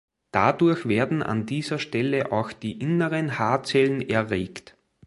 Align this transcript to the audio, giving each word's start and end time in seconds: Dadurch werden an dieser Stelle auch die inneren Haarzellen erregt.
Dadurch 0.31 0.87
werden 0.87 1.21
an 1.21 1.45
dieser 1.45 1.77
Stelle 1.77 2.31
auch 2.31 2.51
die 2.53 2.71
inneren 2.79 3.37
Haarzellen 3.37 4.01
erregt. 4.09 4.75